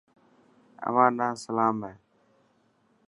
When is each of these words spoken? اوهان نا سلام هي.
اوهان 0.87 1.11
نا 1.19 1.27
سلام 1.43 1.77
هي. 1.85 1.93